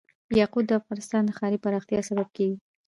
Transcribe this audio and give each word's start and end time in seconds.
یاقوت 0.39 0.65
د 0.67 0.71
افغانستان 0.79 1.21
د 1.25 1.31
ښاري 1.37 1.57
پراختیا 1.63 1.99
سبب 2.09 2.27
کېږي. 2.37 2.57